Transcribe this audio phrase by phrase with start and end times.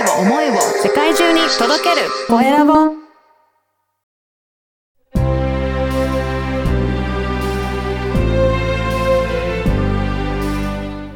[0.00, 2.08] 声を思いを世界中に届ける。
[2.26, 2.72] コエラボ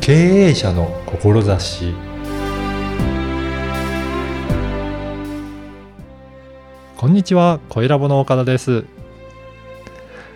[0.00, 0.12] 経
[0.48, 1.94] 営者の志。
[6.98, 8.84] こんにちは、コエラボの岡田です、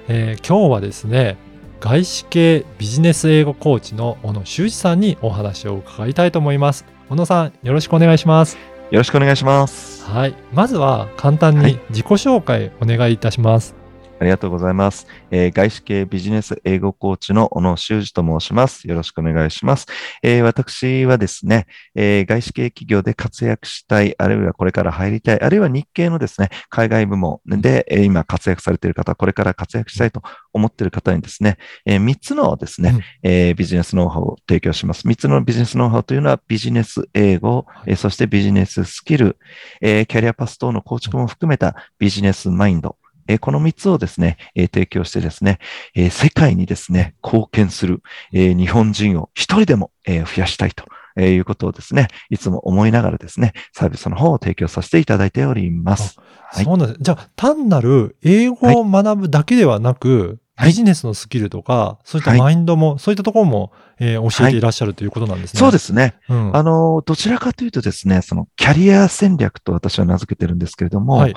[0.09, 1.37] えー今日はですね、
[1.81, 6.98] 外資系ビジネス英語コーチの小野修二さんにお話を伺いたいと思います。
[7.09, 8.59] 小野さん、よろしくお願いします。
[8.91, 10.05] よろしくお願いします。
[10.05, 13.78] はい、まずは簡単はいに自己紹介お願いいたします。
[14.21, 15.07] ありがとうございます。
[15.31, 18.89] えー外資系ビジネス英語コーチの小野修二と申します。
[18.89, 19.87] よろしくお願いします。
[20.23, 30.23] えー私はですね、えー外資系企業で活躍したい、あるいはこれから入りたい、あるいは日系のですね、海外部門で、えー今活躍されている方、これから活躍したいと
[30.53, 35.07] 思っている方にですね、え3つのですね、うんえービジネスノウハウを提供します。
[35.07, 39.39] 3つのビジネスノウハウというのはビジネス英語、はいえーそしてビジネススキル、
[39.81, 42.97] えーキャリアパス等の構築も含めたビジネスマインド、
[43.29, 45.59] えーこの3つをですね、えー提供してですね、
[45.95, 50.85] えー世界にですね、貢献する、えー日本人を一人でも、えー増やしたいと。
[51.17, 56.17] えーいうことをですね、いつも思いながらですね、サービスの方を提供させていただいております。
[56.51, 56.99] はいそうなんです。
[57.03, 63.71] じゃあ、単なる英語を学ぶだけではなく、はいビジネスのスキルとか、そういったはいマインドも、そういったところも、
[64.01, 65.61] えー教えていらっしゃるということなんですね。。
[65.61, 66.15] そうですすね。
[66.29, 66.57] うん。
[66.57, 71.35] あの、どちらかというとですね、そのキャリア戦略と私は名付けてるんですけれども、はい。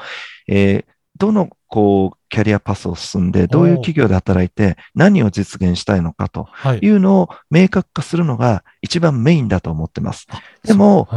[0.48, 0.91] えー
[1.22, 6.80] どの、こう、キャリアパスを進んで、どういう企業で働いて、何を実現したいのかとはい。
[6.80, 10.26] いうのを明確化するのが一番メインだと思ってます。
[10.64, 11.08] でも。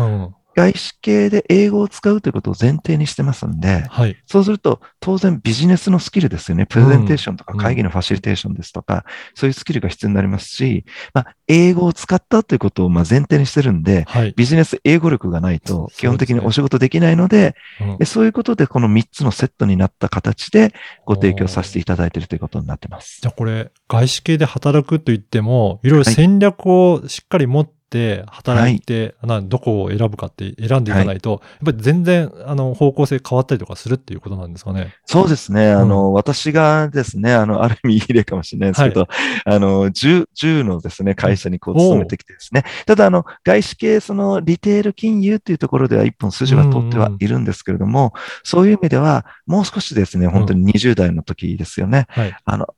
[0.55, 4.17] 外資系で英語を使うということを前提にしてますんで、はい。
[4.27, 6.67] そうすると、当然ビジネスのスキルですよね。
[6.67, 14.35] プレゼンテーションとかうん会議のファシリテーションですとか、そういうスキルが必要になりますし、まあ、英語を使ったということをまあ前提にしてるんで、はい。
[14.37, 23.21] ビジネス英語力がないそうと基本的にお仕事できないので、うんでそういうことでこの3つのセットになった形でご提供させていただいているということになってます。
[23.21, 27.84] じゃあこれ、外資系で働くと言っても、いろいろ戦略をしっかり持って
[28.27, 34.95] 働いて、などこを選ぶかって選んでいかないと、やっぱり全然、あの、方向性変わったりとかするっていうことなんですかね。
[35.07, 35.71] そうですね。
[35.71, 39.07] あの、私がですね、あの、ある意味いい例かもしれないですけど、
[39.45, 42.65] あの、10、10のですね、会社にこう勤めてきてですね。
[42.87, 48.13] ただ、あの、外資系、その、リテール金融っていうところでは一本筋は通ってはいるんですけれども、
[48.43, 52.07] そういう意味では、もう少しですね、本当に20代の時ですよね。
[52.09, 52.37] はい。
[52.45, 52.75] あの、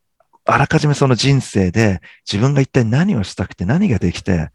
[0.47, 4.51] あらかじめその人生で自分が一体何をしたくて何ができて、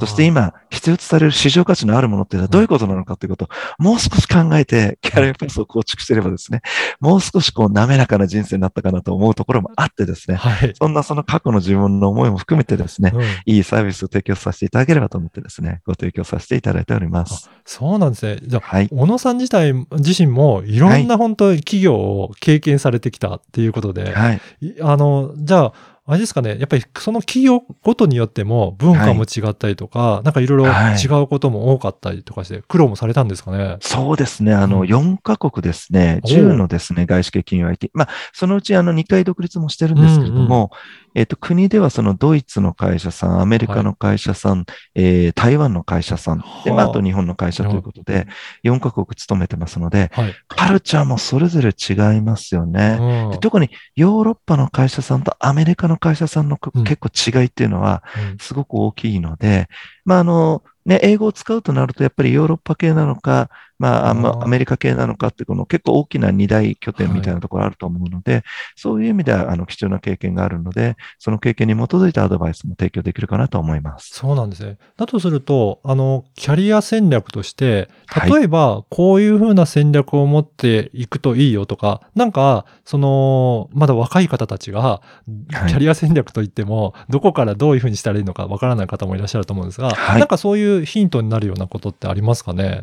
[0.00, 3.48] そして今必要とされる市場価値のあるものっていうのはどういうことなのかということを
[3.78, 6.60] もう少し考えてキャリアパスを構築してればですね、
[7.00, 10.72] もう少しこう滑らかな人生になったかなと思うところもあってですね、はい。
[10.74, 17.50] そんなその過去の自分の思いも含めてですね、うんいいサービスを提供させていただければと思ってですね、ご提供させていただいております。
[17.64, 18.38] そうなんですね。
[18.42, 18.88] じゃあ、はい。
[18.90, 24.40] 小野さん自体、自身もいろんな本当企業を経験されてきたっていうことで、はい。
[24.60, 25.72] いあの、じゃあ、
[26.08, 33.76] あれですかね、やっぱりその企業ごとによっても文化も違ったりとか、なんかいろいろはい違うことも多かったりとかして、苦労もされたんですかね？
[33.80, 34.54] そうですね。
[34.54, 37.90] あの、うん4カ国ですね、おう10のですね、外資系金融 IT。
[37.92, 40.70] まあ、そのうちあの2回独立もしてるんですけれども、
[41.16, 44.64] えっと、国ではそのドイツの会社さん、アメリカの会社さん、
[44.94, 48.26] えー台湾の会社さん、で、まあ、あと日本の会社ということで、
[48.64, 50.34] 4カ国勤めてますので、はい。
[50.46, 52.98] カルチャーもそれぞれ違いますよね。
[53.00, 58.02] うんで特にヨーロッパの会社さんとアメリカの会社さんの結構違いっていうのは
[58.32, 58.38] うん。
[58.38, 59.68] すごく大きいので、
[60.04, 68.42] まああの、ね、英語を使うとなるとやっぱりヨーロッパ系なのか、まあ、アメリカ系なのかってこの結構大きな二大拠点みたいなところあると思うので、
[68.74, 74.10] そういう意味ではあの貴重な経験があるので、その経験に基づいたアドバイスも提供できるかなと思います。
[74.14, 74.78] そうなんですね。
[74.96, 85.00] だとすると、あの、キャリア戦略として、はい例えば、こういうふうな戦略を持っていくといいよとか、なんか、その、まだ若い方たちが、
[85.68, 92.82] キャリア戦略といっても、どこからどういうふうにしたらいいのかわからない方もいらっしゃると思うんですが、はいなんかそういうヒントになるようなことってありますかね？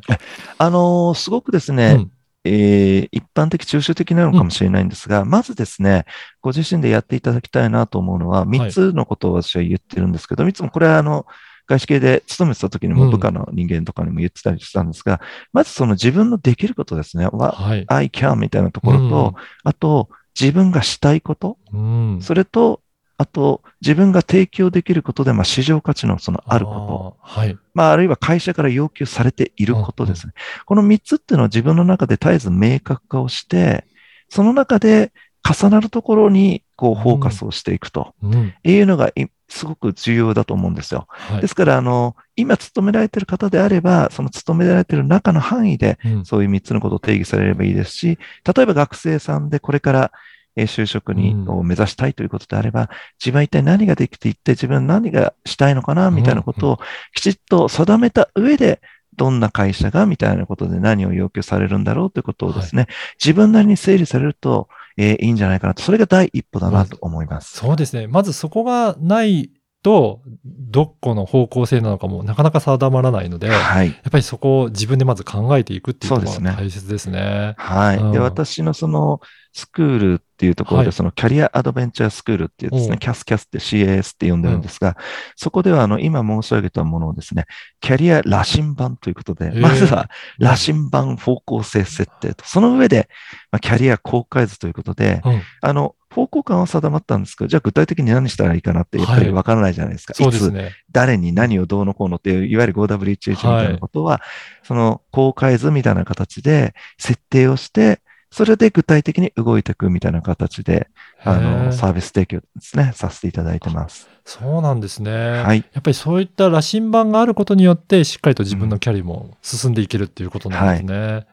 [0.58, 2.12] あのーすごくですね、うん
[2.46, 6.06] えー一般的、抽象的なのかもしれないんですが、まずですね、
[6.42, 11.26] ご自身でやっていただきたいなと思うのは、3つのことを私は言ってるんですけど、いつもこれはあの、
[11.68, 15.22] 外資系で勤めてた時にうんも部下の人間とかにも言ってたりしたんですが、
[15.54, 17.28] まずその自分のできることですね。
[17.28, 17.86] わはい。
[17.88, 19.34] I can みたいなところと、
[19.64, 20.10] あと、
[20.40, 22.20] 自分がしたいこと、うん。
[22.22, 22.82] それと、
[23.24, 27.18] あと、自分が提供できることで、まあ、市場価値のそのあること。
[27.22, 27.58] はい。
[27.74, 30.34] まあ、あるいは会社から要求されていることですね。
[30.66, 33.86] この3つっていうのは自分の中で絶えず明確化をして、
[34.28, 38.54] その中で重なるところにこうフォーカスをしていくとうん。
[38.62, 41.06] いうのがいすごく重要だと思うんですよ。
[41.08, 50.14] はいですから、あの、今勤められている方であれば、その勤められている中の範囲で、うんそういう3つのことを定義されればいいですし、例えば学生さんでこれからえー
[50.56, 52.90] 就職に、うんを目指したいということであれば、
[53.20, 56.80] 自分は一体何ができていって、自分は何がしたいのかな、みたいなことを
[57.16, 58.82] きちっと定めた上で、
[59.16, 62.88] どんな会社がみたいなことで何を要求されるんだろうということをですね、
[63.24, 64.68] 自分なりに整理されると、
[64.98, 65.82] えーいいんじゃないかなと。
[65.82, 67.58] それが第一歩だなと思います。
[67.58, 68.08] そうですね。
[68.08, 69.52] まずそこがない
[69.84, 73.90] と、どこの方向性なのかもなかなか定まらないので、やはい。
[73.90, 77.54] っぱりそこを自分でまず考えていくっていうのが大切ですね。
[77.58, 77.98] はい。
[77.98, 79.20] うんで、私のその、
[79.54, 84.98] スクールっていうところで、はいそのキャリアアドベンチャースクールっていうですね、キャスキャスって CAS って呼んでるんですが、
[85.36, 87.46] そこではあの、今申し上げたものをですね、
[87.80, 90.10] キャリア羅針盤ということで、へーまずは
[90.40, 93.10] 羅針盤方向性設定と、その上で、
[93.52, 95.42] まあ、キャリア公開図ということで、うん。
[95.62, 100.14] あの、方向感は定まったんですけど、じゃあ具体的に何したらいいかなって、やっぱりわからないじゃないですか。
[100.14, 100.72] いつ、そうですね。
[100.92, 104.22] 誰に何をどうのこうのっていう、いわゆる 5W1H みたいなことは、
[104.64, 108.02] その公開図みたいな形で設定をして、
[108.34, 110.88] それで具体的に動いていくみたいな形で、
[111.24, 114.10] あへの、ーサービス提供ですね、させていただいてます。
[114.26, 115.12] そうなんですね。
[115.44, 115.64] はい。
[115.72, 120.98] やっぱりそういった羅針盤があることによって、しっかりと自分のキャリアも進んでいけるっていうことなんですね。
[120.98, 121.28] はい。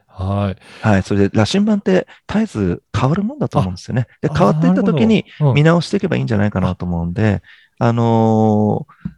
[0.79, 1.03] はい。
[1.03, 4.07] それで、羅針盤って絶えず変わるもんだと思うんですよね。
[4.21, 7.41] で、あ変わっていった時に、見直していけばいいんじゃないかなと思うんで、
[7.79, 9.11] あのー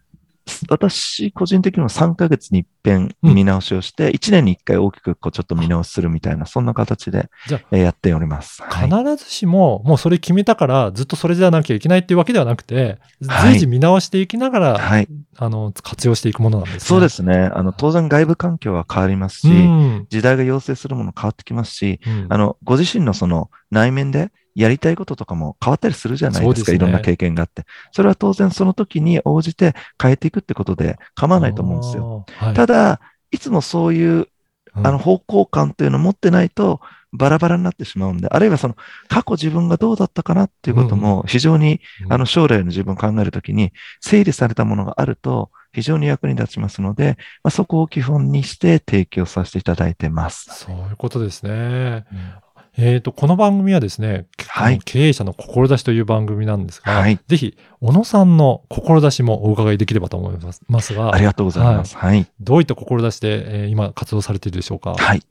[0.70, 7.30] 私、個人的には3ヶ月に一遍うん見直しをして、1年に1回大きくこうちょっと見直しするみたいな、そんな形で
[7.72, 8.62] やっております。
[8.62, 15.08] はい必ずしも、もうそれ決めたから、ずっとそれじゃなきゃいけないっていうわけではなくて、はい随時見直していきながら、はい。
[15.38, 16.80] あの、活用していくものなんですね。
[16.82, 17.50] そうですね。
[17.54, 20.08] あの、当然外部環境は変わりますし、うん。
[20.10, 26.66] 時代が要請するもの変わってきますし、うんあの、ご自身のその内面でやりたいこととかも変わったりするじゃないですか。
[26.66, 27.64] すねいろんな経験があって。
[27.92, 32.26] それは当然その時に応じて変えていくってことで構わないと思うんですよ。
[32.38, 33.00] はいただ、
[33.32, 36.80] いつもそういう、うんあの、方向感というのを持ってないと、
[37.12, 38.76] バラバラになってしまうんで、あるいはその、
[39.08, 41.80] 過去自分がどうだったかなっていうことも、非常に、
[42.10, 43.72] あの、将来の自分を考えるときに、
[44.02, 50.48] 整理されたものがあると、非常に役に立ちますので、まあ、そこを基本にして提供させていただいてます。
[50.52, 52.06] そういうことですね。
[52.76, 61.96] えっ、と、この番組はですね、はい経営者の志という番組なんですが、はいぜひ、小野さんの志もお伺いできればと思いますますが、ありがとうございます。
[61.96, 62.26] はい。
[62.40, 64.96] どういった志で、えー今活動されているでしょうか？
[64.96, 65.22] はい。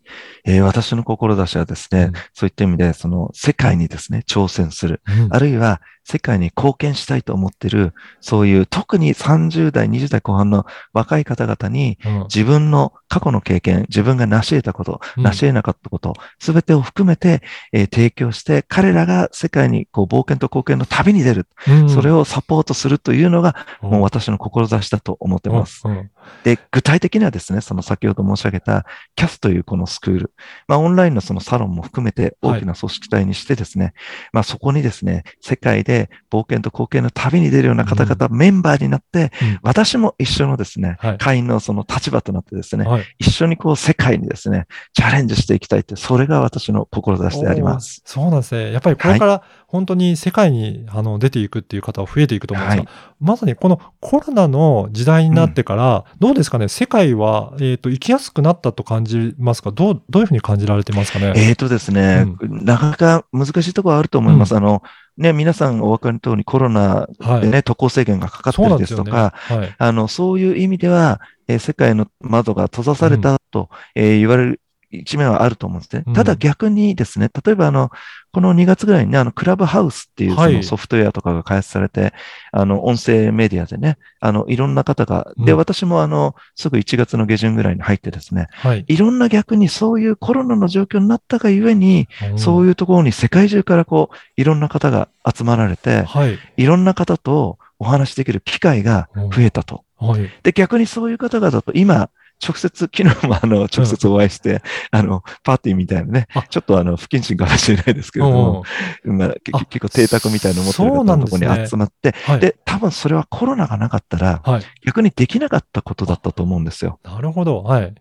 [0.45, 5.01] えー私の志はですね、うんそういった意味で、その、世界にですね、挑戦する。
[5.09, 12.23] うんあるいは、世界に貢献したいと思っている、そういう、特に30代、20代後半の若い方々に、うん。
[12.25, 15.25] 自分の過去の経験、自分が成し得たこと、うん。
[15.25, 21.91] 成し得なかったこと、すべてを含めて、えー提供して、彼らが世界にこう冒険と貢献の旅に出る、うん。
[21.91, 23.91] それをサポートするというのが、うん。
[23.91, 25.83] もう私の志だと思ってます。
[25.85, 26.11] うんうん
[26.45, 28.87] で、具体的にはですね、その先ほど申し上げた
[29.17, 30.33] CAS というこのスクール、
[30.69, 33.95] まあオンラインのそのサロンも含めて大きな組織体にしてですね、
[34.33, 43.05] まあそこにですね、世界で冒険と貢献の旅に出るような方々、メンバーになって、うん私も一緒のですね、はい会員のその立場となってですね、はい。
[43.19, 48.03] 一緒にこう世界にですね、チャレンジしていきたいって、それが私の志であります。
[48.05, 48.73] そうなんですね。
[48.73, 49.43] やっぱりこれから
[49.73, 52.93] 本当に世界にあの出ていくっていう方は増えていくと思うんですが、はい。
[53.21, 59.73] まさにこのコロナの時代になってから、どうですかね、世界は、えっ、と、生きやすくなったと感じますか？
[59.73, 61.33] どう、どういうふうに感じられてますかね？
[61.35, 64.55] えーとですね、なかなか難しいところはあると思います。
[64.55, 64.83] あの、
[65.17, 67.41] ね、皆さんお分かりの通りコロナはい。
[67.41, 69.75] でね、渡航制限がかかってるんですとか、はい。
[69.77, 74.61] あの、そういう意味では、えー世界の窓が閉ざされたと、えー言われる
[74.93, 76.05] 一面はあると思うんですね。
[76.07, 77.91] うんただ逆にですね、例えばあの、
[78.33, 82.15] この2月ぐらいにね、あの、クラブハウスっていうそはいのソフトウェアとかが開発されて、
[82.51, 88.85] あの、音声メディアでね、あの、いろんな方が、で、うん私もあの、すぐ1月の下旬ぐらいに入ってですね、はい。
[88.89, 96.39] いろんな逆にそういうコロナの状況になったがゆえに、そういいうところに世界中からこう、いろんな方が集まられて、はい。
[96.57, 99.85] いろんな方とお話しできる機会が増えたと。
[99.99, 100.31] はい。
[100.43, 102.11] で、逆にそういう方々と今、
[102.43, 108.65] 直接、昨日もあの、直接お会いして、あの、パーティーみたいなねあ、ちょっとあの、不謹慎かもしれないですけれども、
[109.05, 112.41] まあ、結構邸宅みたいなの持ってる方のところに集まって、はい。
[112.41, 114.63] で、多分それはコロナがなかったら、はい。
[114.85, 116.99] 逆にできなかったことだったと思うんですよ。
[117.05, 117.63] なるほど。
[117.63, 117.95] はい。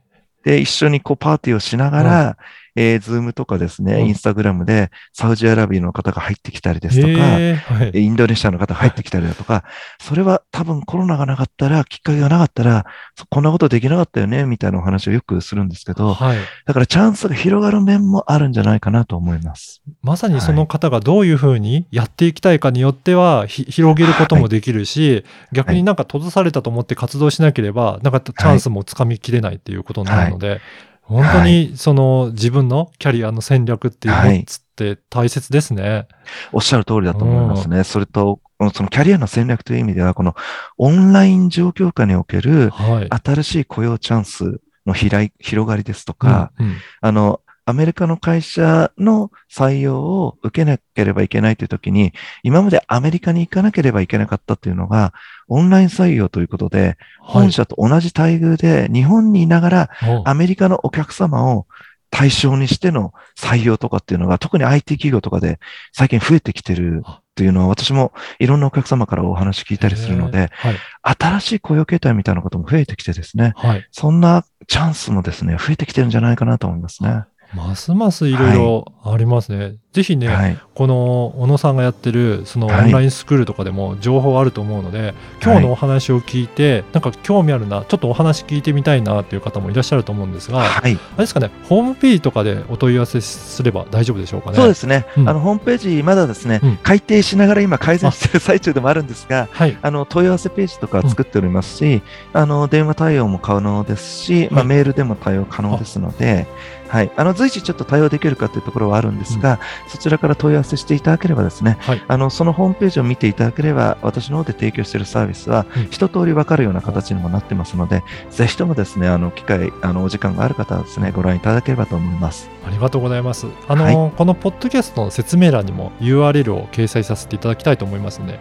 [0.44, 2.38] で、一緒にこうパーティーをしながら、
[2.76, 4.08] えー、ズームとかですね、うん。
[4.08, 7.92] インスタグラムでサウジアラビアの方が入ってきたりですとか、へーはい。
[7.94, 9.64] インドネシアの方が入ってきたりだとか、
[10.02, 12.86] それは多分コロナがなかったら、きっかけがなかったら、
[13.16, 16.38] そこんなことできなかったよね、みたいなお話をよくするんですけど、はい。
[16.66, 19.82] だからチャンスが広がる面もあるんじゃないかなと思います。
[20.02, 30.62] まさにその方がどういうふうにやっていきたいかによっては、ひ広げることもできるし、逆になんか閉ざされたと思って活動しなければ、なんかチャンスもつかみきれないっていうことになるので、
[31.02, 36.08] 本当にその自分のキャリアの戦略っていうのつって大切ですね。
[36.52, 37.84] おっしゃる通りだと思いますね。
[37.84, 38.40] それと、
[38.74, 40.36] そのキャリアの戦略という意味では、この
[40.78, 43.10] オンライン状況下におけるはい。
[43.10, 45.32] 新しい雇用チャンスの広
[45.68, 47.42] がりですとか、うんうんあの、
[47.72, 52.12] アメリカの会社の採用を受けなければいけないというときに、
[52.44, 55.14] 今までアメリカに行かなければいけなかったというのが、
[55.48, 61.66] オンライン採用ということで、本社と同じ待遇で日本にいながらおアメリカのお客様を
[62.10, 65.60] 対象にしての採用とかっていうのが、特に IT 企業とかで
[65.94, 70.76] 最近増えてきてるっていうのは、私もいろんなお客様からお話聞いたりするので、はい。
[71.18, 73.88] 新しい雇用形態みたいなことも増えてきてですね、はい。
[73.92, 77.24] そんなチャンスもですね、増えてきてるんじゃないかなと思いますね。
[77.54, 79.81] ますますいろいろありますね。
[79.94, 80.58] ぜひね、はい。
[80.74, 90.94] この小野さんがやってるそのオはいンラインスクールとかでも情報あると思うので、今日のお話を聞いて、なんか興味あるな、ちょっとお話聞いてみたいなっていう方もいらっしゃると思うんですが、あはい。
[90.94, 94.56] れですかね、ホームページとかでお問い合わせすれば大丈夫でしょうかね？。
[94.56, 95.06] そうですすね。
[95.18, 99.78] うんあの、ホームページ、まだですね、うん改定しながら今改善してる最中でもあるんですが、はい。
[99.82, 106.48] あの、問い合わせページとかは作っておりますし、あの、電話対応も可能ですし、まあ、はいメールでも対応可能ですので、
[106.88, 107.12] はい。
[107.16, 112.04] あの、随時ちょっと対応できるかというところはあるんですが、そちらから問い合わせしていただければですね、はい。
[112.08, 122.50] あの、そのホームページを見ていただければ、私の方で提供しているサービスはうん、一通りわかるような形にもなってますので、ぜひともですね、あの、機会、あの、お時間がある方はですね、ご覧いただければと思います。
[122.66, 123.48] ありがとうございます。
[123.68, 128.40] あの、このポッドキャストの説明欄にも URL を掲載させていただきたいと思いますので、ぜ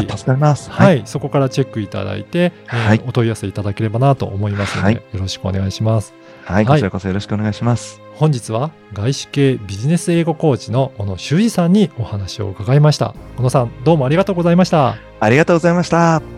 [0.00, 0.70] ひ助かります。
[0.70, 6.14] はい、そこからチェックいただいて、えーはいお問い合わせいただければなと思いますので、はいよろしくお願いします。
[6.44, 6.54] はい。
[6.56, 8.05] はいこちらこそよろしくお願いします。
[8.16, 13.14] 本日は外資系ビジネス英語コーチの小野修二さんにお話を伺いました。
[13.36, 14.96] 小野さん、どうもありがとうございました。
[15.20, 16.35] ありがとうございました。